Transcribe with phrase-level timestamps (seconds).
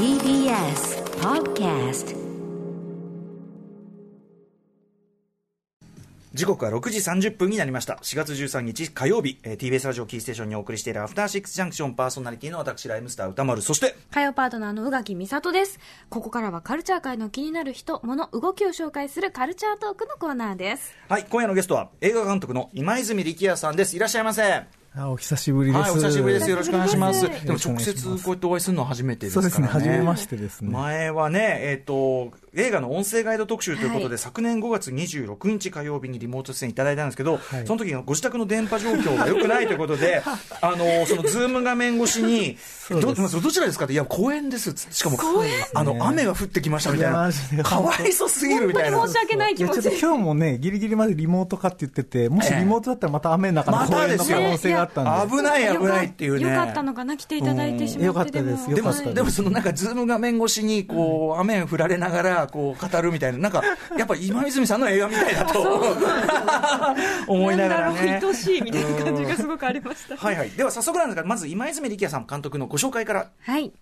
[0.00, 2.16] TBS Podcast
[6.32, 15.78] 時刻は6時30分になりました4月13日火曜日、えー TBS ラジオキーステーションにお送りしているアフターシックスジャンクションパーソナリティの私ライムスター歌丸そして火曜パートナーの宇垣美里です。
[16.08, 20.94] ここからはカルチャー界の気になる人、物、動きを紹介するカルチャートークのコーナーです。
[21.10, 25.80] はい今夜のゲストは映画監督の今泉力也さんですいらっしゃいませあお久しぶりです。
[25.80, 26.50] はいお久しぶりです。
[26.50, 27.22] よろしくお願いします。
[27.22, 29.50] でも直接こうやってお会いするのは初めてですからね。
[29.50, 30.70] そうですね、初めましてですね。
[30.70, 34.18] 前はね、えっ、と、映画の音声ガイド特集ということで、はい。
[34.18, 37.66] 昨年5月26日火曜日にリモート出演いただいたんですけど、はい。
[37.68, 40.22] その時のご自宅の電波状況が良くないということで、
[40.60, 42.58] あの、そのズーム画面越しに、
[42.90, 43.40] どうです。
[43.40, 44.74] どちらですかって、いや、公園です。
[44.90, 45.18] しかも、
[45.72, 47.30] あの、雨が降ってきましたみたいな。
[47.62, 49.06] かわいそすぎるみたいな。
[49.06, 49.82] 申し訳ない気持ち。
[49.82, 55.36] ちょっと今日もね、ギリギリまでリモートかって言ってて、もしリモートだったらまた雨の中のま公園のたですよ可能性があったんで。
[55.36, 56.42] 危ない危ないっていうね。
[56.42, 58.04] よかったのかな、来ていただいてしまって。
[58.06, 58.68] よかったです。
[58.68, 59.14] もでもです。
[59.14, 63.62] でもそのなんかズーム画面越しにこう雨降られながらこう語るみたいななんか
[63.96, 65.94] やっぱ今泉さんの映画みたいだと
[67.28, 67.96] 思いながらね。
[67.96, 70.16] なんだろう愛しいみたいな感じがすごくありました。
[70.16, 70.50] はいはい。
[70.50, 73.30] では早速なんですがまず今泉力也さん監督のご紹介から。
[73.40, 73.72] はい。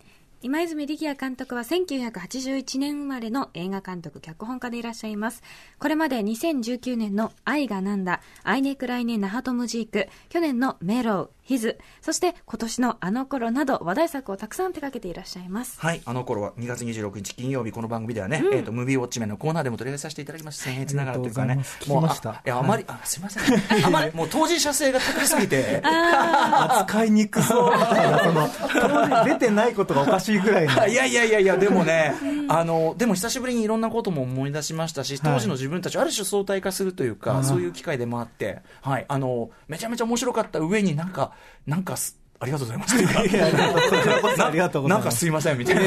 [0.41, 5.43] 今泉力也監督は1981年生まれの映画監督、脚本家でいらっしゃいます。
[5.81, 15.81] これまで2019年の愛がなんだ、アイネクライネ・ナハトムジーク、去年のメロウ、ヒズ、そして今年のあの頃など話題作をたくさん手掛けていらっしゃいます。
[15.81, 23.85] はいあの頃は2月26日金曜日この番組ではね、えっ、とムービーウォッチメンのコーナーでも取り上げさせていただきました僭越ながらというかねうもうあいやあまり、あすいません。
[23.87, 25.81] あまり もう当事者性が高すぎて。
[25.89, 28.49] 扱いにくそうみたいな、その、
[28.83, 30.73] 当時出てないことがおかしいぐらいの。
[30.87, 32.15] いやいやいやいや、でもね、
[32.49, 41.33] あの、でも久しぶりにいろんなことも思い出しましたし、当時の自分たちをある種相対化するというか、そういう機会でもあって、はい、あの、めちゃめちゃ面白かった上になんか、
[41.67, 42.95] なんかす、ありがとうございます。
[42.95, 44.99] ありがとうございます。
[44.99, 45.83] なんかすいませんみたいな。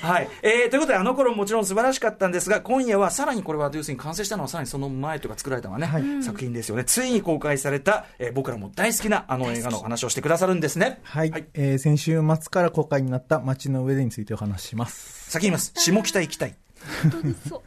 [0.00, 0.28] はい。
[0.42, 6.84] えー、ということで、あの頃もちろん素晴らしかったんですが、今夜はさらにこれは、要するに完成したのはさらにその前というか作られたのはね、はい作品ですよね。
[6.84, 11.00] ついに公開された、えー僕らも大好きなあの映画のお話をしてくださるんですね。
[11.02, 15.30] はい、はいえー先週末から公開になった街の上でについてお話しします。
[15.30, 15.72] 先に言います。
[15.76, 16.54] 下北行きたい。
[17.02, 17.62] 本当にそう。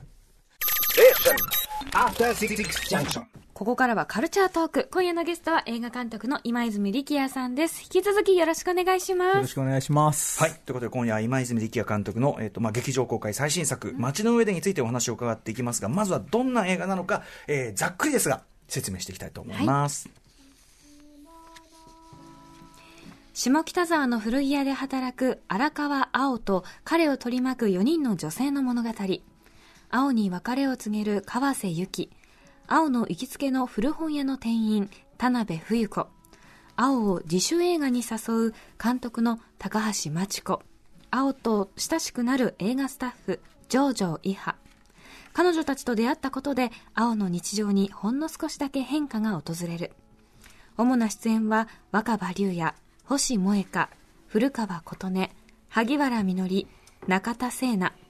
[1.93, 2.55] After Six
[2.89, 3.23] Junction.
[3.57, 4.87] ここからはカルチャートーク。
[4.91, 7.81] 今夜のゲストは映画監督の今泉力也さんです。
[7.81, 9.37] 引き続きよろしくお願いしよます。
[9.39, 10.39] ろしくお願いします。
[10.39, 10.51] はい。
[10.51, 20.07] ということで、今夜は今泉力也監督の、えっ、と、まあ、劇場公開最新作、街の上でについてお話を伺っていきますが、まずはどんな映画なのか、えーざっくりですが、説明していきたいと思います。
[23.33, 28.91] 下北沢の古着屋で働く荒川青と彼を取り巻く4人の女性の物語。
[29.89, 32.11] 青に別れを告げる川瀬由紀。
[32.69, 36.07] 青の行きつけの古本屋の店員、田辺冬子。
[36.75, 40.61] 青を自主映画に誘う監督の高橋真知子。
[41.09, 43.39] 青と親しくなる映画スタッフ、
[43.69, 44.55] 上条伊波。
[45.31, 49.93] 彼女たちと出会ったことで、青の日常にほんの少しだけ変化が訪れる。
[50.75, 52.73] 主な出演は若葉龍也、
[53.05, 53.89] 星萌香、
[54.27, 55.29] 古川琴音、
[55.69, 56.67] 萩原みのり、
[57.07, 58.06] 中田聖奈。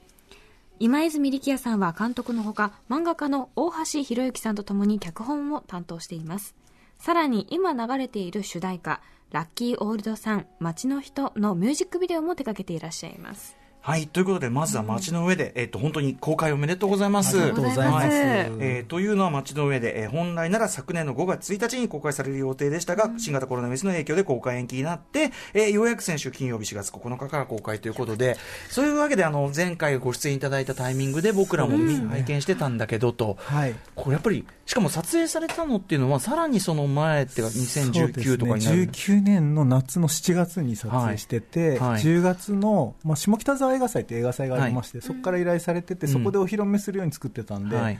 [0.80, 6.54] 今泉力也さんは監督のほか、漫画家の大橋博之さんと共に脚本を担当しています。
[6.98, 9.00] さらに今流れている主題歌、
[9.32, 13.57] ラッキーオールドさん、街の人のミュージックビデオも手掛けていらっしゃいます。
[13.88, 14.06] はい。
[14.06, 17.40] ということで、まずは街の上で、えっ、と、本当に公開おめでとうございます。
[17.40, 18.06] ありがとうございます。
[18.06, 28.36] はいえーというのは街の上で、えー本来なら昨年の5月1日に公開される予定でしたが、新型コロナウイルスの影響で公開延期になって、えーようやく先週金曜日4月9日から公開ということで、
[28.68, 33.74] そういうわけであの前回ご出演いただいたタイミングで僕らも見拝見してたんだけどと、はい。
[33.94, 38.82] これやっぱり、しかも撮影されたのっていうのは、さらにその前っていうか、そう2019ですね、とかになる。
[38.90, 41.78] 19年の夏の7月に撮影してて、はい。
[41.78, 46.12] はい10月の、まあ、下北沢映画祭って映画祭がありまして、そこから依頼されてて、うん。
[46.12, 47.98] そこでお披露目するように作ってたんで、はい。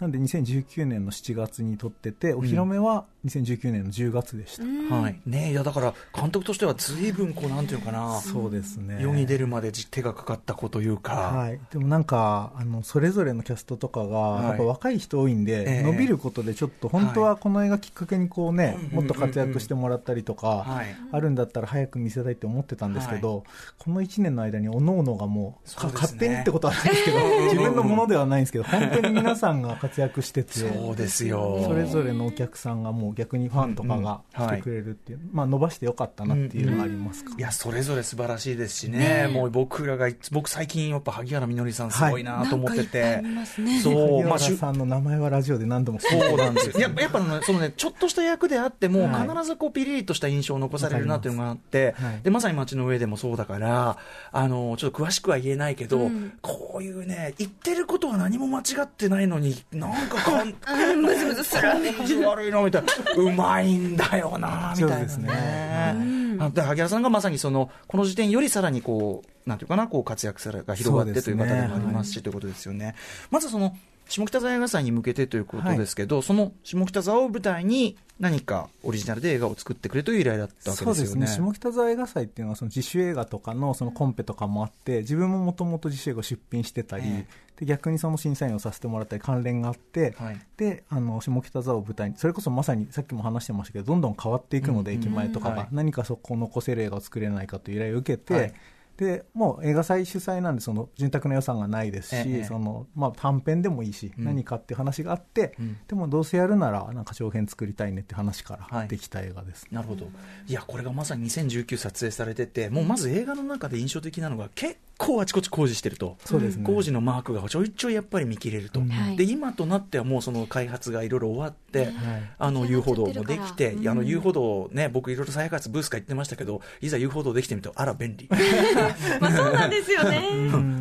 [0.00, 4.94] なんで2019年の7月に撮ってて、お披露目は2019年の10月でした。
[4.94, 5.20] はい。
[5.26, 8.98] ねえいやだから、監督としては随分こう、なんていうのかな、そうですね。
[9.00, 14.44] 世に出るまで手がかかった子というか、はい、でもなんかあのそれぞれのキャストとかが、い。
[14.44, 15.82] やっぱ若い人多いんで、ええ。
[15.82, 20.86] 伸びることでちょっと本当はこの映画きっかけにこうね、はいもっと活躍してもらったりとか、はい。
[21.12, 23.44] あるんだったら早く見せたいって思ってたんですけど、
[23.78, 27.18] この1年の間に各々がもう勝手にってことはないですけど
[27.52, 31.62] 自分のものではないんですけど本当に皆さんが活活躍しててそうですよ。
[31.64, 39.28] それぞれのお客さんがもう逆にファンとかが来てくれるっていう、まあ伸ばしてよかったなっていうのがありますか、いやそれぞれ素晴らしいですしね。
[39.32, 43.80] もう僕らが僕最近やっぱ萩原みのりさんすごいなと思ってて、なんかいっぱい見ますね。
[43.80, 46.78] そう萩原さんの名前はラジオで何度もそうなんですよ。
[46.78, 49.28] やっぱやっぱねそのね、ちょっとした役であっても、はい。
[49.28, 52.20] 必ずこうピリリとした印象を残されるなっていうのがあって、はい。
[52.22, 53.98] で、まさに街の上でもそうだから、
[54.32, 56.32] あの、ちょっと詳しくは言えないけど、うん。
[56.40, 60.48] こういうね、言ってることは何も間違ってないのに、なんかかん、
[60.92, 61.62] うんムズムズする。
[61.62, 62.88] 感じ悪いな、みたいな。
[63.16, 72.94] うまいんだよな、みたいな、そうですねあで萩原さんがまさにその、この時点よりさらにこう、なんていうかな、こう活躍が広がってという方でもありますし、ということですよね。
[73.30, 73.76] まずその、
[74.08, 80.94] 下北沢映画祭に向けてということですけど、その下北沢を舞台に何かオリジナルで映画を作ってくれという依頼だったわけですよね。
[80.94, 81.26] そうですね。
[81.26, 87.26] 下北沢映画祭っていうのはその自主映画とかのそのコンペとかもあって自分ももともと自主映画を出品してたり、え
[87.56, 90.40] で逆にその審査員をさせてもらったり関連があって、はい。
[90.56, 94.98] であの下北沢を舞台にそれこそまさにさっきも話してましたけどどんどん変わっていくので、うん。
[94.98, 95.68] 駅前とかが、はい。
[95.70, 98.54] 何かそこを残せる映画を作れないかという依頼を受けて、はい
[98.98, 104.24] でもう映画祭主催なんでその潤沢な予算がないですし、ええそのまあ、短編でもいいし、うん。
[104.24, 105.78] 何かって話があって、うん。
[105.86, 108.82] でもどうせやるならなんか長編作りたいねって話かはい。
[108.82, 110.08] らできた映画です、なるほど。
[110.48, 116.18] いや、これがまさに2019撮影されてて、もうまず映画の中で印象的なのが、結構あちこち工事してると。
[116.24, 116.64] そうですね。
[116.64, 118.80] 工事のマークがちょいちょいやっぱり見切れると。
[118.80, 118.88] うん。
[118.88, 119.16] はい。
[119.16, 121.92] で、今となってはもうその開発がいろいろ終わって、はい。
[122.38, 128.28] あの遊歩道もできて、あの遊歩道ね、僕いろいろ再開発ブースか行ってましたけど、いざ遊歩道できてみると、あら便利。
[129.20, 130.20] まあそうなんですよね。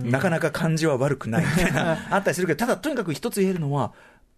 [0.04, 3.94] なかなか感じは悪くないみたいな、あったりするけど、ただとにかく一つ言えるのは、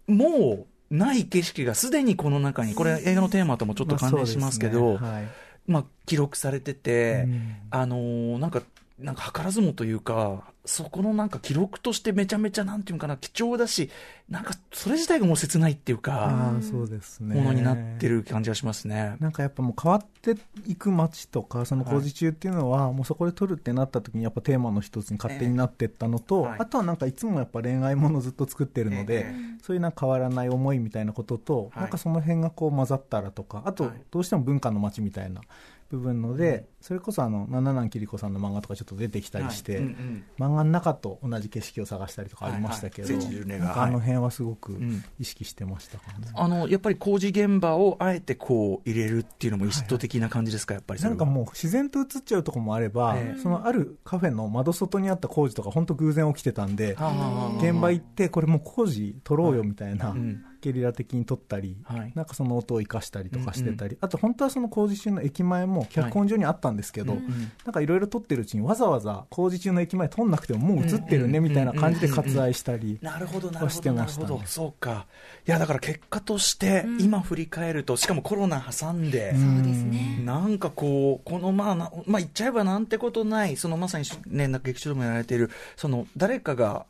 [0.06, 5.10] もうない景色がすでにこの中に、これ映画のテーマともちょっと関連しますけど、まあそうですね。
[5.10, 5.28] はい。
[5.66, 7.56] まあ、記録されてて、うん。
[7.70, 8.62] あのーなんか、
[9.00, 13.90] なんか図らずもというか、そこのなんか記録としてめちゃめちゃなんていうのかな、貴重だし、
[14.28, 17.34] なんかそれ自体がもう切ないっていうか、そうですね。
[17.34, 19.16] ものになってる感じがしますね。
[19.18, 20.36] なんかやっぱもう変わって
[20.66, 26.42] いく街とかその工事中っていうのはもうそこで撮るってなった時にやっぱテーマの一つに勝手になっていったのと、ええ。
[26.42, 29.34] はいあとはなんかいつもやっぱ恋愛ものずっと作ってるので、え。
[29.62, 31.80] そういうなんか変わらない思いみたいなことと、はい。
[31.82, 34.02] なんかその辺がこう混ざったらとかあとはい。
[34.10, 35.40] どうしても文化の街みたいな
[35.90, 39.82] 部分ので、それこそあの七南桐子さんの漫画とかちょっと出てきたりして、はい。
[39.82, 40.24] うんうん。
[40.38, 43.70] 漫画の中と同じ景色を探したりとかありましたけど、はいはい。
[43.80, 45.04] あの辺はすごくん。
[45.18, 46.28] 意識してましたかね。
[46.32, 53.40] あの、やっぱり工事現場をあえてこう入れるっていうのも意図的な感じですか、やっぱりなんかもう自然と映っちゃうとこもあれば、ええ。
[53.40, 62.12] そのあるカフェの窓外にあった工事とか本当偶然起きてたんで、現場行ってこれもう工事撮ろうよみたいな、うんゲリラ的に撮ったり、はい。
[62.14, 67.52] なんかその音を生かしたりとかしてたり、あと本当はその工事中の駅前も脚本上にあったんですけど、はいうん。
[67.64, 74.28] なんかいろいろ撮ってるうちにわざわざ工事中の駅前撮んなくてももう映ってるねみたいな感じで割愛したり、なるほど、なるはしてほど、なましたね。
[74.28, 75.06] るほど、そうか。
[75.46, 80.20] いや、だから結果として、今振り返ると、しかもコロナ挟んで、そうですね。
[80.24, 86.86] なんかこう、このまあな、まあ言っちゃえばなんてことない、そのまさにね、なんか劇中でもやられている、その誰かが、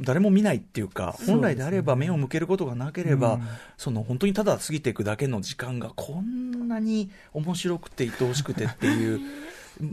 [0.00, 3.42] 誰も見ないっていうか、本来であれば目を向けることがなければ、うん。
[3.76, 9.20] その本当にただ過ぎていくだけの時間がこんなに面白くて愛おしくてっていう。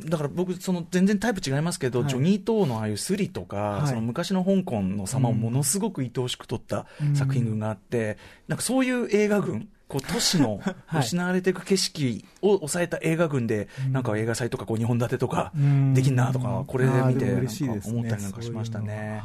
[0.05, 2.09] だから僕、その全然タイプ違いますけど、はい。
[2.09, 3.87] ジョニー・トーのああいうスリとか、はい。
[3.87, 11.01] その昔の香港の様をものすごく愛おしく撮った作品群があって、なんかそういう映画群、こう都市のはい。
[11.01, 15.93] 失われていく景色を抑えた映画群で、なんか映画祭とかこう2本立てとかうん。
[15.93, 17.25] できんなとか、これで見て
[17.85, 19.21] 思ったりなんかしましたね。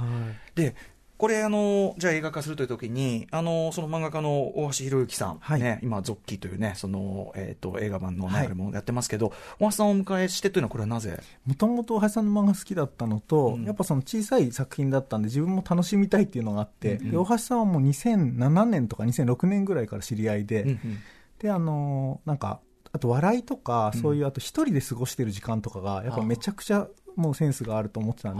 [0.56, 0.74] で、
[1.18, 5.60] これあの、じゃあ映画化するというときに、あの、その漫画家の大橋博之さん、はい。
[5.60, 11.18] ね、今、ゾッキーというね、その、えっ、と、映画版の流れもやってますけど、大橋さんをお迎えしてというのは、これはなぜ？
[11.46, 13.64] もともと大橋さんの漫画好きだったのと、うん。
[13.64, 17.10] やっぱその小さい作品だったんで自分も楽しみたいっていうのがあって、うんうん。
[17.12, 20.79] で大橋さんはもう2007年とか2006年ぐらいから知り合いで、うんうん。
[21.38, 22.60] であのーなんか
[22.96, 24.00] あと笑いとか、うん。
[24.00, 28.36] そういうあと一人で過ごしてる時間とかがやっぱめちゃくちゃもうセンスがあると思ってたん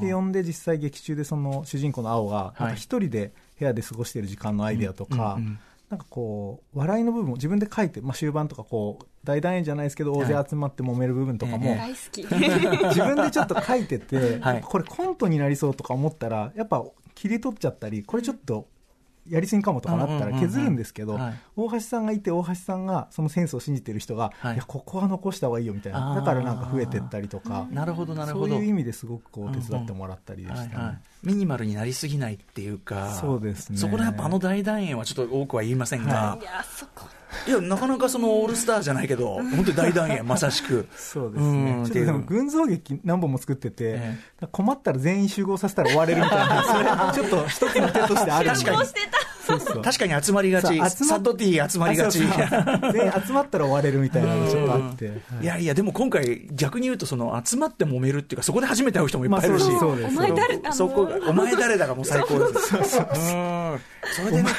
[0.00, 2.60] で,、で呼んで実際劇中でその主人公の青がはい。
[2.60, 5.38] なんか一人で部屋で過ごしてる時間のアイデアとか、
[5.88, 12.22] なんかこう笑いの部分を自分で書いて、まあ、終盤とかこう大団円じゃないですけど大勢集まって揉める部分とかも、はい大好き。
[12.94, 14.60] 自分でちょっと書いてて、はい。
[14.62, 18.68] これコントになりそうとか思ったらやっぱ切り取っちゃったりこれちょっと
[19.28, 21.20] やりすぎかもとかなったら削るんですけど、うん。
[21.20, 21.40] うんうんうんはい。
[21.56, 24.54] 大橋さんがいて大橋さんがそのセンスを信じてる人が、はい。
[24.54, 26.14] い、やここは残した方がいいよみたいな。
[26.14, 28.56] だからなんか増えてったりとか、なるほど、なるそほど。
[28.56, 30.74] ういう意味ですごくこう手伝ってもらったりでしたね。
[30.74, 33.78] はいはい、ミニマルになりすぎないっていうか、そうですね。
[33.78, 37.06] そこでやっぱあの大団円はちょっと多くは言いませんが、はいや、そこ。
[37.46, 40.86] いや、なかなかそのオールスターじゃないけど、本当に大団円、まさしく。
[40.96, 41.72] そうですね。
[41.78, 44.18] うんちょっとでも群像劇何本も作ってて、え
[44.50, 48.64] 困ったら全員集合させたら終われるみたいな、それちょっと一つの手としてあるんで。
[48.64, 48.88] 確かに
[49.46, 49.82] そうそう。
[49.82, 50.78] 確かに集まりがち。
[50.90, 52.22] サトティ集まりがち。
[52.24, 52.92] あそうそう。
[52.92, 55.08] 全員集まったら終われるみたいなのがちょっとあって。
[55.08, 60.16] はいいやいや、でも今回、逆に言うと、その集まって揉めるっていうか、そこで初めて会う人もいっぱいいるし、まあそうです。
[60.16, 62.68] お前誰だそこが、お前誰だがもう最高です。
[62.68, 63.06] そうそう。
[64.14, 64.50] それでね、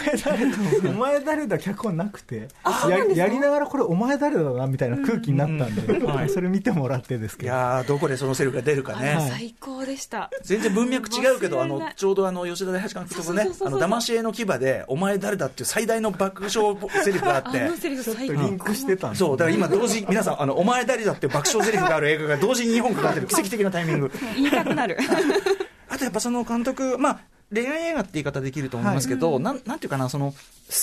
[0.87, 2.47] お前誰だ脚本なくて。
[2.89, 7.51] ややりながらこれお前誰だなみたいな空気になったんで、はいそれ見てもらってですいけど。
[7.51, 9.15] やー、どこでそのセリフが出るかね。
[9.15, 10.29] はい最高でした。
[10.43, 18.35] 全然文脈違うけど、あのちょうどあの吉田大八監督とねあの騙し絵の牙で、お前誰だっていう最大の爆笑セリフがあって リフちょっ最高。
[18.35, 24.11] とリンクしてたんですそう、だから今同時、皆さん、あの、お前誰だっていう爆笑セリフがある映画が同時に日本かかってる奇跡的なタイミング。
[24.35, 24.97] 言いたくなる。
[25.89, 27.19] あとやっぱその監督、まあ、
[27.53, 30.37] 恋愛映画って言い方できると思いますけど、なんなんていうかな、その、好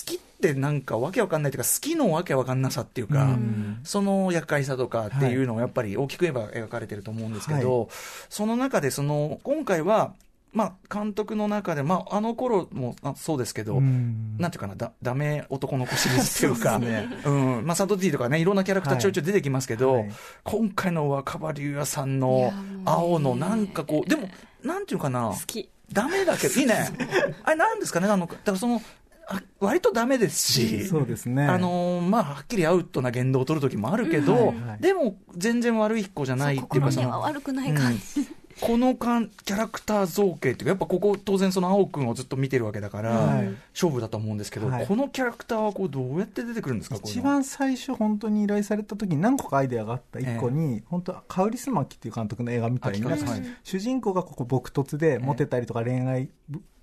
[0.04, 7.88] きってなんかわけわかんないというか、好きのわけわかんなさっていうか、うんその厄介さとかっていうのをやっぱり大きく言えば描かれてると思うんですけど、
[8.28, 10.12] その中でその、今回は、
[10.52, 14.36] まあ、監督の中で、まあ、あの頃もあそうですけど、うん。
[14.38, 17.08] なんていうかな、だ、ダメ男の子シリーズっていうか、そうね。
[17.24, 20.02] うん、まあ、サトティとかね、いろんなキャラクターちょいちょい出てきますけど、はい。
[20.02, 20.10] はい
[20.44, 22.52] 今回の若葉龍也さんいの
[22.84, 24.28] 青のなんかこう、でも、
[24.62, 25.70] なんていうかな好、き。
[25.92, 26.88] ダメだけど、いいね。
[27.44, 28.82] あれなんですかね、あの、だからその、
[29.28, 31.44] あ割とダメですし、そうですね。
[31.44, 38.28] あのーまあ、はっきりアウトな言動を取る時もあるけど、はいはいでも、全然悪い子じゃないっていうか、その、悪くない感じ。
[38.60, 43.48] このかんキャラクター造形っていうか、やっぱここ、当然その青くんをずっと見てるわけだから、はい。
[43.72, 44.86] 勝負だと思うんですけど、はい。
[44.86, 53.20] このキャラクターはこうどうやって出てくるんですか、一番最初本当に依頼された時に何個かアイデアがあった一個に、本当カウリスマキっていう監督の映画みたいない。
[53.64, 56.28] 主人公がここ朴突でモテたりとか恋愛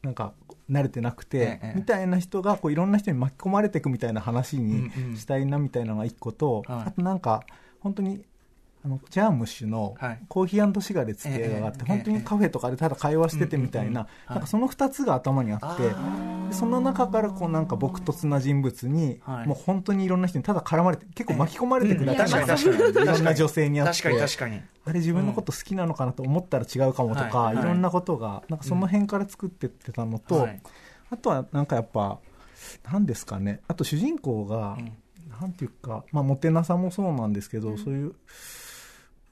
[0.03, 0.33] なんか
[0.69, 5.17] 慣れてなくて、ええみたいな人がこういろんな人に巻き込まれていくみたいな話にうんうん。
[5.17, 6.87] したいなみたいなのが一個と、はい。
[6.87, 7.43] あとなんか
[7.79, 8.23] 本当に
[8.85, 15.83] あのジャームッシュのはい「コーヒーシガレッツ」って映画があって、ええ本当にカフェとかでただ会話しててみたいな,、なんかその2つが頭にあって。
[15.83, 19.47] でその中からこうなんか朴突な人物に、はい。
[19.47, 23.03] もう本当にいろんな人にただ絡まれて結構巻き込まれてくだけうん確かにの確かに。
[23.03, 24.07] いろんな女性にあって。
[24.85, 27.55] あれ自分のこと好きなのかなと思ったら違うかもとか、はい。
[27.57, 30.61] ろんなことがなんかその辺から作ってってたのと、はい。
[31.09, 32.19] あとはなんかやっぱ
[32.91, 33.59] なんですかね。
[33.67, 34.91] あと主人公が、うん。
[35.41, 38.15] なんていうか、まあ、モテなさもそうなんですけど、そういう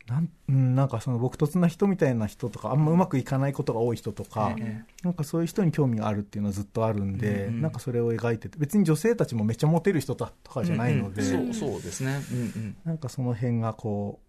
[0.08, 12.22] なん,、うん、なんかその朴突な人みたいな人とかあんまうまくいかないことが多い人とか、えなんかそういう人に興味があるっていうのはずっとあるんで、なんかそれを描いてて別に女性たちもめっちゃモテる人とかじゃないので、そうそうですね。
[12.32, 12.78] うんうん。
[12.86, 14.20] なんかその辺がこ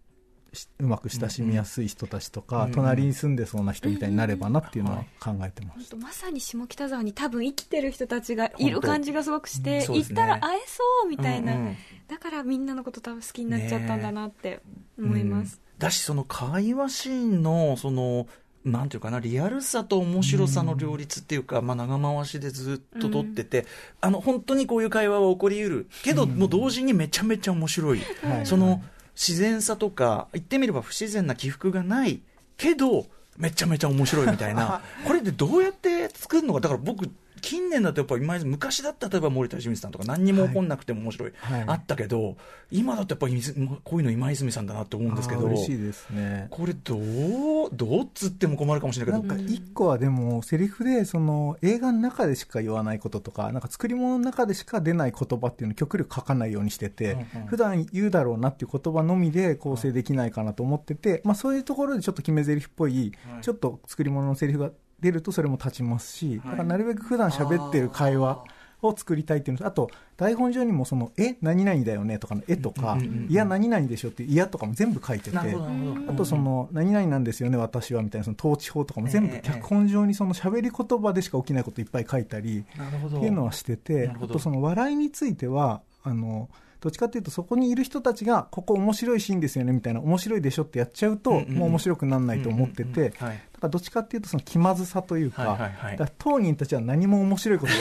[0.79, 11.77] うまく親しみやすい人たちとか、うんうん隣に住んでそうな人みたいになればなっていうのは考えてます、まさに下北沢に多分生きてる人たちがいる感じがすごくして、本当行ったら会えそうみたいな、うんうん。
[12.07, 14.61] だからみんなのこと多分好きになっちゃったんだなって
[14.99, 18.27] 思います、だし、その会話シーンの、その、
[18.65, 23.65] なんていうかな、リアルさと面白さの両立っていうか、まあ、長回しでずっと撮ってて、
[24.01, 25.87] あの、本当にこういう会話は起こりうる。
[26.03, 28.01] けど、もう同時にめちゃめちゃ面白い。
[28.23, 28.45] はい。
[28.45, 28.81] その、
[29.17, 32.21] 自然さとか、言ってみれば不自然な起伏がない、
[32.55, 34.81] けど、めちゃめちゃ面白いみたいな。
[35.05, 36.59] これでどうやって作るのか。
[36.59, 37.09] だから僕、
[37.47, 41.63] 近年だとやっぱ今泉昔だったら例えば森田清水さんとか何にも起こんなくても面白い、はい。
[41.65, 42.35] あったけど
[42.71, 43.53] 今だとやっぱり水
[43.85, 45.45] こういうの今泉さんだなって思うんですけど。
[45.45, 46.47] 嬉しいですね。
[46.49, 49.33] これどうどうっつっても困るかもしれないけど。
[49.33, 57.47] なんか一個はでもセリフでその映画の中でしか言わないこととかなんか作り物の中でしか出ない言葉っていうのを極力書かないようにしてて、うんうん。
[57.47, 63.41] 普段言うだろうなっていう言葉のみで構成できないかなと思ってて、まあ、そういうところでちょっと決め台詞っぽい、はい。
[63.41, 68.43] ちょっと作り物のセリフが出るとそれも立ちますし、だからなるべく普段喋ってる会話
[68.81, 71.35] を作りたいっていうのとあと台本上にもその「え？
[71.41, 73.13] 何々だよね」とかの「え」とかうんうんうん。
[73.23, 86.49] うん「いや何々でしょ」っていう「いや」とかも全部書いててあとその、何々なんですよね、私はみたいな、その統治法とかも全部ええ脚本上にその喋り言葉でしか起きないこといっぱい書いたり、っていうのはしてて、あとその笑いについては、あの、
[86.79, 93.13] どっちかっていうと、そこにいる人たちが、ここ面白いシーンですよねみたいな、面白いでしょってやっちゃうと、もう面白くならないと思ってて、
[93.57, 95.97] だからどっちかっていうと、その気まずさというか、はいはいはい。
[95.97, 97.73] だ当人たちは何も面白いこと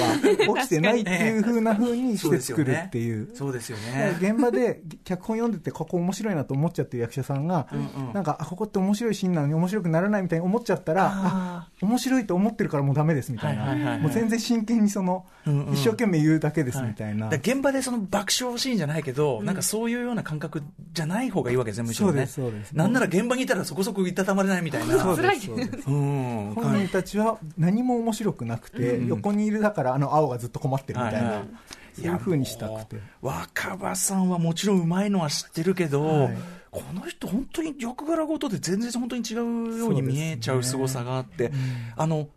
[0.53, 3.29] が 起きてないっていう風な風にして作るっていう。
[3.35, 4.17] そうですよね。
[4.19, 8.13] 現場で脚本読んでてここ面白いなと思っちゃってる役者さんが、うんうん。
[8.15, 14.01] なんかあここって面白いシーンなのに面白くならないみたいに思っちゃったらああ面白いと思ってるからもうダメですみたいな、はいはいはいはい。
[14.01, 15.75] もう全然真剣にその、うんうん。
[15.75, 22.13] 一生懸命言うだけですみたいな、だから現場でその爆笑シーンじゃないけど、なんかそういうような感覚じゃない方がいいわけですね、むしろね。
[22.13, 22.73] そうですそうです。
[22.73, 24.99] なんなら現場にいたらそこそこいたたまれないみたいな。
[24.99, 25.51] そう辛いです
[25.85, 29.07] 本人たちは何も面白くなくて、うん。
[29.09, 31.47] 横にいるだからあの青がずっと困ってるみたいな、はいはい。
[31.95, 32.97] そういう風にしたくて。
[33.23, 36.37] 若葉さんはもちろんうまいのは知ってるけど、はい。
[36.71, 41.51] この人本当に役柄ごとで全然本当に違うように見えちゃう凄さがあって、
[41.97, 42.29] あの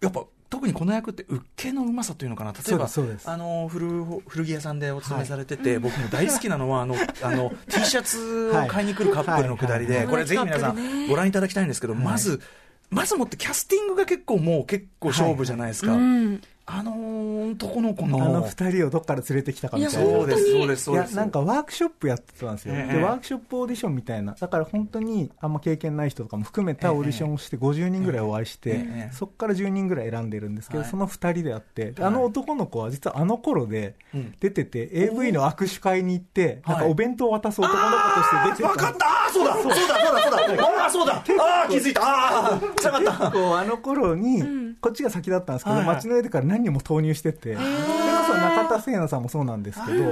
[0.00, 2.52] やっぱ特にこの役って受けのうまさというのかな？
[2.52, 2.88] 例えば
[3.24, 10.08] あの古古着屋さんでお勤めされてて、僕も大好きなのはあの あの T シャツを買いに来るカップルのくだりで、はい。
[10.08, 12.40] これぜひ皆さんご覧いただきたいんですけど、まず
[12.92, 16.42] まずもってキャスティングが結構もう結構勝負じゃないですか、うん。
[16.64, 20.10] あの男の子のあの二人をどっから連れてきたかみたいな。
[20.10, 21.12] そうですそうですそうです。
[21.12, 22.92] いやなんかワークショップやってたんですよ、ええ。
[22.94, 24.34] でワークショップオーディションみたいな。
[24.38, 29.10] だから本当にあんま経験ない人とかも含めたオーディションをして50人ぐらいお会いして、ええ。
[29.12, 34.34] そこから10人ぐらい選んでるんですけど、はいその2人であってであの男の子は実はあの頃でうん。
[34.38, 36.76] 出てて、AV の握手会に行ってはい。
[36.76, 39.06] なんかお弁当を渡す男の子として出て分かった。
[39.06, 39.54] あーそうだ。
[39.54, 39.68] そう。
[39.68, 40.64] だそうだそうだ。
[40.64, 41.14] ああそうだ。
[41.14, 42.02] ああ気づいた。
[42.02, 43.10] ああつながった。
[43.12, 44.42] 結構あの頃に、
[44.80, 47.64] こっちが先だったんですけど、街の上でから何人も投入してて、それこ
[48.26, 50.04] そ中田聖奈さんもそうなんですけど、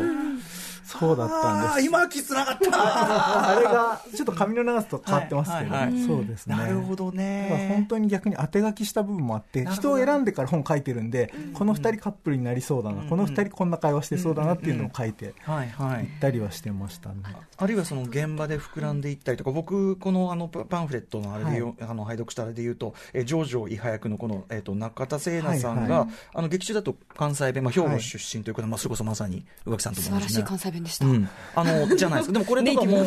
[0.99, 1.87] そうだったんです。
[1.87, 3.57] 今気つながった。
[3.57, 6.07] あれがちょっと髪の長さと変わってますけど、はいはいはい。
[6.07, 6.57] そうですね。
[6.57, 17.17] なるほどだから本ね当に逆に当て書きした部分もあって、人を選んでから本書いてるんで、この二人カップルになりそうだな、この二人こんな会話してそうだなっていうのを書いてはいったりはしてましたね。
[17.57, 31.07] あるいはその現場で膨らんでいったりとか、僕、このあのパパンフレットのあれでよ、あの拝読したあれで言うと、えージョージョ伊派役のこの、えー、と中田聖奈さんが、はいあの劇中だと関西弁、まあ、兵庫出身ということで、まあ、それこそまさに宇垣さんと素も同じね晴らしい関西弁でした。
[31.07, 33.05] うん、あのじゃないですか、でもこれとかも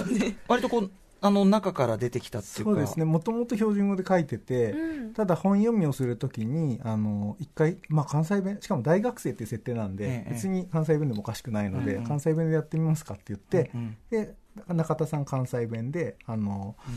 [0.47, 0.91] 割とこう、
[1.23, 5.13] あの中から出てきたっていうか、そうですね、もともと標準語で書いてて、うん。
[5.13, 12.07] ただ本読みをするときに、あの一回、まあ、関西弁、しかも大学生っていう設定なんで、ええ別に関西弁でもおかしくないので、うんうん。
[12.07, 14.33] 関西弁でやってみますかって言って、うんで
[14.67, 16.91] 中田さん関西弁で、あの、え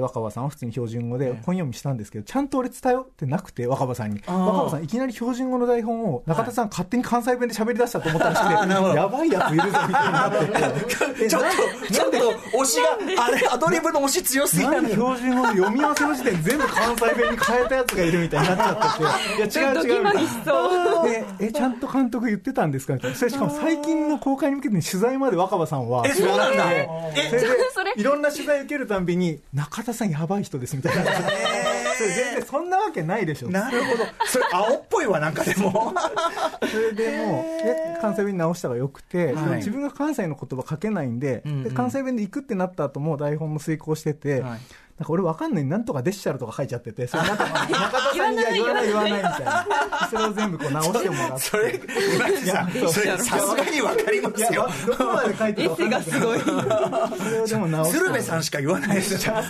[0.00, 1.32] 若葉さんは普通に標準語でええ。
[1.44, 4.22] 本読みしたんですけど、ちゃんと俺伝えってなくて、若葉さんに。
[4.26, 11.20] 若葉さんいきなり標準語の台本を中田さん勝手に関西弁で喋り出したと思ったらしくて、やばいやついるぞみたいになって。
[11.20, 11.28] て。
[11.30, 12.18] ちょっと、ちょっと、
[12.58, 12.78] 推し
[13.16, 14.86] が、あれ、アドリブの推し強すぎなん。
[14.88, 21.24] 標準語の読み合わせの時点で全部関西弁に変えたやつがいるみたいになっちゃってて、 いや違う違う。
[21.40, 23.16] え、ちゃんと監督言ってたんですかみたいな。
[23.16, 26.72] それしかも最近の公開に向けて取材まで若葉さんはえそうなんだ。
[26.72, 27.92] ええそれでそれ？
[27.96, 31.04] いろんな取材受けるたんびに、中田さんやばい人ですみたいな。
[31.96, 33.50] それ全然そんなわけないでしょ。
[33.50, 34.04] なるほど。
[34.26, 35.94] それ、青っぽいわ、なんかでも。
[36.68, 44.60] それでもう、え関西弁に直した方がよくて、はい自分が関西の言葉書けないんで,、うんうんで、関西弁で行くってなった後も台本も遂行してて、はい
[44.98, 49.66] なんか俺わかんないなんとかデッシャルとか書いちゃってて、それなんか 中田さんにいや言わない言わないみたいな。
[50.08, 51.40] それを全部こう直してもらって。
[51.40, 51.80] それ、
[52.14, 54.68] 今地さん、それ、さすがにわかりますよ。
[54.86, 56.20] どこまで書いてるか分かんないけど。
[57.16, 59.44] それをでも直して鶴瓶さんしか言わないですじゃん。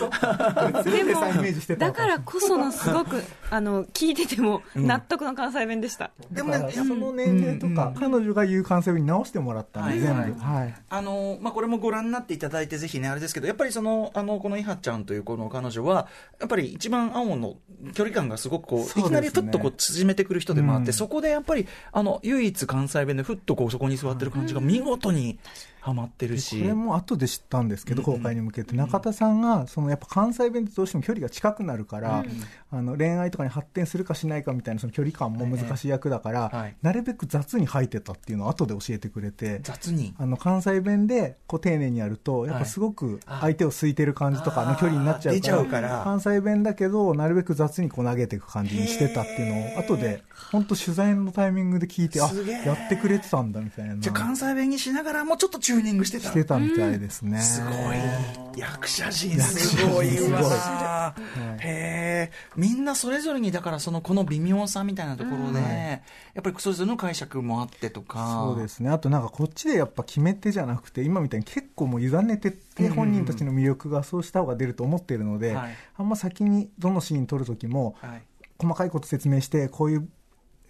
[0.83, 6.09] 鶴瓶さんイメージしてただからこそのすごく、あの、聞いてても納得の関西弁でした。
[6.31, 10.39] でもね、その年齢とか、彼女が言う関西弁に直してもらったんで、全はい部。
[10.39, 10.73] はい。
[10.89, 16.07] あのまあ、これもご覧になっていただいて、ぜひね、あれですけど、やっぱりその、あの、このいはちゃんというこの彼女は、
[16.39, 17.55] やっぱり一番青の
[17.93, 20.93] 距離感がすごくこう、いきなりふっとこう縮めてくる人でもあって、うん。
[20.93, 25.37] そこでやっぱり、あの、唯一関西弁でふっとこう、そこに座ってる感じが見事に
[25.85, 26.59] はまってるし。
[26.59, 32.25] これも後で知ったんですけど、公開に向けて、中田さんが、そのやっぱ関西弁ってどうしても距離が近くなるから、
[32.71, 39.59] あの恋愛とかに発展するかしないかみたいなその距離感も難しい役だから、なるべく雑に吐いてたっていうのを後で教えてくれて。
[39.63, 40.13] 雑に？
[40.17, 52.29] あの関西弁でこう丁寧にやると、やっぱすごく相手を空いてる感じとかの距離になっちゃうから、関西弁だけど、なるべく雑にこう投げていく感じにしてたっていうのを、後で、本当取材のタイミングで聞いて、あ
[52.65, 53.95] やってくれてたんだみたいな。
[53.97, 56.29] じゃあ関西弁にしながらもちょっとチューニングしてた。
[56.29, 57.39] してたみたいですね。
[57.39, 58.59] すごい。
[58.59, 61.15] 役者陣すごいわ。
[61.59, 62.31] へえ。
[62.55, 65.59] みんなそれぞれに、だからその、この微妙さみたいなところで、
[66.33, 68.45] やっぱりそれぞれの解釈もあってとか。
[68.53, 68.89] そうですね。
[68.89, 78.21] あとなんかこっちでやっぱ決め手じゃなくて、今みたいに結構もう委ねてって本人たちの魅力がそうした方が出ると思ってるので、はいあんま先にどのシーン撮るときも、はい。
[78.57, 80.07] 細かいこと説明して、こういう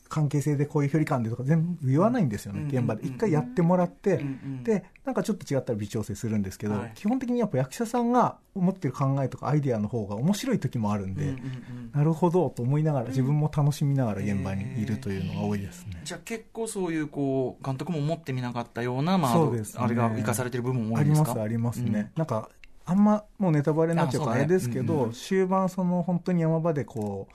[0.08, 3.02] 関係性でこういう距離感でとか全部言わないんですよね、うん現場で。
[3.02, 3.08] うん。
[3.10, 4.24] 一回やってもらって、うんう
[4.62, 6.92] んで、なんかちょっと違ったら微調整するんですけど、はい。
[6.96, 11.92] 基本的にやっぱ役者さんが思ってる考えとかアイデアの方が面白い時もあるんで、うんうんうん。
[11.94, 16.02] なるほどと思いながら、自分も楽しみながら現場にいるというのが多いですね。
[16.04, 19.84] じゃあ結構そういうこう監督も持ってみなかったような、まあ、そうですね。
[19.84, 21.30] あれが生かされてる部分も多ありいんですか？
[21.30, 22.50] ますありますね、なんか
[22.86, 25.12] あんまもうネタバレになっちゃうからあれですけど、うんうん。
[25.14, 27.28] 終盤その本当に山場でこ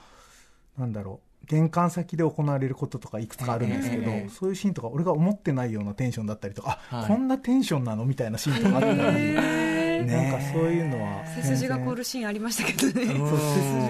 [0.78, 4.28] うなんだろう玄関先で行われることとかいくつかあるんですけど、ええ。
[4.30, 7.08] そういうシーンとか俺が思ってないようなテンションだったりとか、あ、はい。
[7.08, 10.04] こんなテンションなのみたいなシーンとかあったり、ね。
[10.04, 13.06] なんかそういうのは背筋が凍るシーンありましたけどね。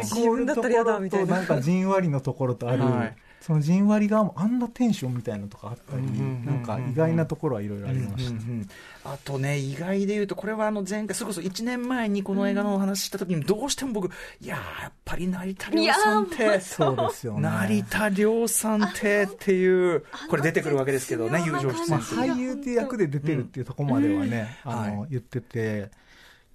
[0.02, 8.68] 背筋凍るところとなんかじんわりのところとある、はいそのじんわりがあんなテンションみたいなのとかあったり、なんか意外なところはいろいろありました、うんうんうん
[9.02, 14.10] あとね、意外で言うと、これはあの前回、それこそ1年前にこの映画のお話しした時に、どうしても僕、
[14.42, 17.40] いやー、やっぱり成田凌さんって、そうですよね。
[17.40, 22.20] 成田凌さんってっていう、これ出てくるわけですけどね、友情出まあ、演する。
[22.20, 24.72] 俳優っていう役で出てるっていうところまではね、うん。
[24.72, 25.90] あのは言ってて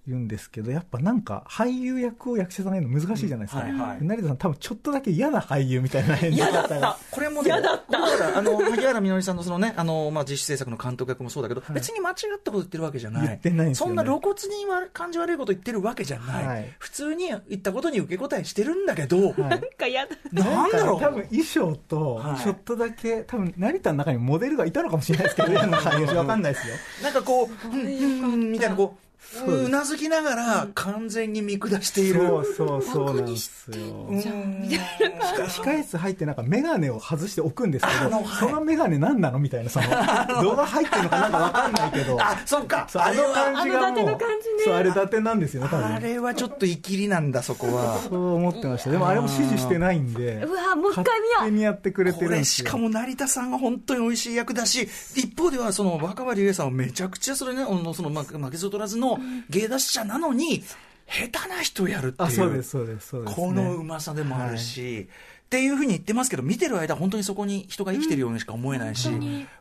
[0.07, 3.79] 言うんですけどやっぱなんか俳優役を役者さんがやるの難しいじゃないですか、うん。
[3.79, 4.03] はいはい。
[4.03, 7.61] 成田さん多分ちょっとだけ嫌な俳優みたいな演じ方がこれもね、 だ。
[8.17, 13.27] から、あの、萩原みのりさんのそのね、あの、まあ、自主制作の監督役もそうだけど、別に間違ったこと言ってるわけじゃない。
[13.27, 13.89] 言ってないんですよね。
[13.89, 16.45] そんな露骨に悪感じ悪いこと言ってるわけじゃない。
[16.45, 16.73] はい。
[16.79, 19.35] 普通に言ったことに受け答えしてるんだけど、はい。
[19.37, 20.43] なんかやだ。
[20.43, 21.01] なんだろう。
[21.01, 22.39] 多分衣装とはい。
[22.39, 26.75] ちょっとだけ、多分成田の中にモデルがいたのかもしれないですけど嫌な俳優わかんないですよ。
[27.03, 29.04] なんかこう、うん、うん、みたいな、こう、そ
[29.47, 32.19] うなずきながら完全に見下している。
[32.21, 33.77] そうそうそうなんですよ
[34.09, 39.88] うん控え室入ってなんか眼鏡を外しておくんですけど、はいその眼鏡何なのみたいな、その、
[40.41, 42.85] 動画入ってるのかなんかわかんないけど、あ、そっか。
[42.89, 46.01] そうあの感じがもうの感じね、そう、あれ伊達なんですよね、多あ分。
[46.01, 47.99] れはちょっとイキリなんだ、そこは。
[48.09, 48.91] そう思ってました。
[48.91, 52.45] でもあれも指示してないんで、うわもう一回見よう勝手にやってくれてこれる。
[52.45, 59.14] しかも成田さんが本当に美味しい役だし、一方ではその若葉龍英さんはめちゃくちゃそれね、あのそのま負けず劣らずの
[59.49, 60.63] 芸達者なのに、
[61.08, 62.28] 下手な人やるっていう。
[62.28, 63.36] あ、そうです、そうです、そうです、ね。
[63.36, 65.08] このうまさでもあるし、
[65.45, 69.10] っていうふうに言ってますけど、見てる間、本当にそこに人が生きてるようにしか思えないし、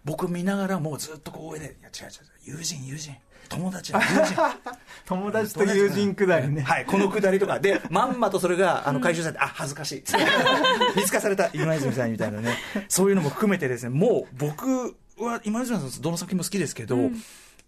[0.05, 3.15] 僕見ながらもうずっとこう上で、いや違う違う、友人、友人、
[3.49, 4.35] 友達だ、友人。
[5.05, 6.63] 友達と友人くだりね。
[6.63, 7.61] はい、このくだりとか。
[7.61, 10.05] で、まんまとそれが、あの、回収されて、あ、恥ずかしい。
[10.97, 12.57] 見つかされた今泉さんみたいなね。
[12.89, 16.97] そういうのも含めてですね、もう僕は今泉さんどの作品も好きですけど、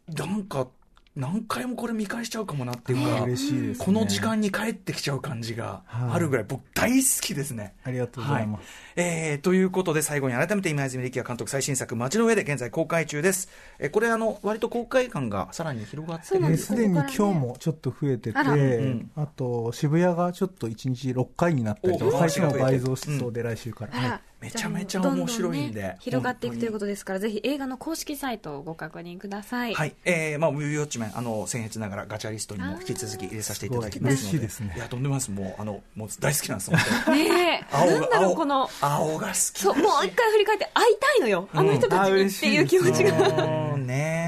[0.08, 0.68] なんか、
[1.16, 3.84] 何回もこれ見返しちゃうかもなっていうか、嬉しいですね。
[3.86, 7.74] この時間に帰ってきちゃう感じがあるぐらい、僕大好きですね。
[7.84, 8.64] ありがとうございます。
[8.98, 9.06] はい。
[9.06, 13.48] えーということで、最後に改めて今泉力也監督最新作、街の上で現在公開中です。
[13.78, 18.52] えーこれ、あの、割と公開感がさらに広がってるすすでに今日もちょっと増えてて、あら。
[18.52, 23.98] うんあと渋谷がちょっと1日6回になったりとおか、最新も倍増しそうで、来週から。
[23.98, 25.80] はいめちゃめちゃ面白いんで。
[25.80, 34.16] どどね広がっていくということですからぜひ映画の公式サイトをご確認ください、はい、えー、まあ、ウィーウォッチメン、あの、僭越ながらガチャリストにも引き続き入れさせていただきますので。
[34.16, 34.74] 嬉しいですね。
[34.76, 35.30] いや、とんでもないです。
[35.30, 37.24] もう、あの、もう大好きなんです、本当に。
[37.24, 37.76] ねえ。
[37.76, 39.36] 青なんだろう青この青が好き。
[39.60, 44.25] そうもう一回振り返って会いたいのよ、あの人たちにっていう気持ちが、うんねえ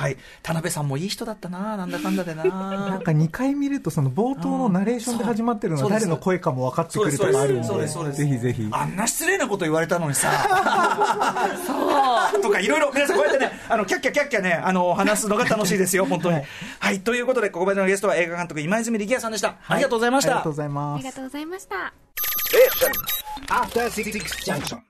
[0.00, 0.16] はい。
[0.42, 2.42] 田辺さんもいい人だったな、なんだかんだでな。
[2.42, 8.66] なんか2回見ると、その冒頭のナレーションで始まってるのそうが誰の声かも分かってくるとかあるんで、ぜひぜひ。
[8.72, 10.30] あんな失礼なこと言われたのにさ。
[11.66, 12.42] そう。
[12.42, 16.40] とかいろいろ、皆さんこうやってね、あの、キャッキャキャッキャね、あの、話すのが楽しいですよ、本当に。
[16.78, 17.00] はい。
[17.00, 19.56] ということで、ここまでのゲストは映画監督今泉力也さんでした。
[19.68, 20.52] ありがとうございましたありがとう。
[20.52, 21.12] ございますありが。
[21.12, 21.92] とうございました
[23.50, 24.12] After Six
[24.44, 24.78] Junction.